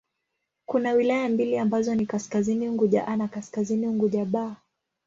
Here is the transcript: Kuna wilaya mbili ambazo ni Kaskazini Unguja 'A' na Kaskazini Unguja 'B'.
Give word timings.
Kuna 0.65 0.91
wilaya 0.93 1.29
mbili 1.29 1.57
ambazo 1.57 1.95
ni 1.95 2.05
Kaskazini 2.05 2.69
Unguja 2.69 3.07
'A' 3.07 3.15
na 3.17 3.27
Kaskazini 3.27 3.87
Unguja 3.87 4.23
'B'. 4.25 4.55